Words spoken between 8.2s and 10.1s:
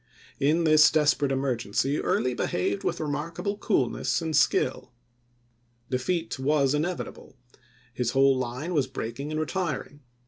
line was breaking and retiring.